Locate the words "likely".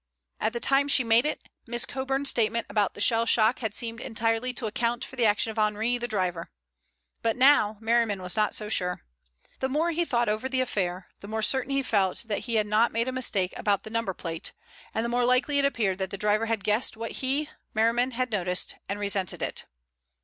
15.23-15.59